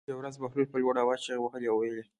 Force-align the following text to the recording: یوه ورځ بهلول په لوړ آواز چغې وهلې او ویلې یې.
یوه 0.09 0.19
ورځ 0.19 0.35
بهلول 0.41 0.67
په 0.71 0.77
لوړ 0.81 0.95
آواز 1.03 1.19
چغې 1.25 1.39
وهلې 1.41 1.67
او 1.69 1.77
ویلې 1.81 1.97
یې. 1.99 2.03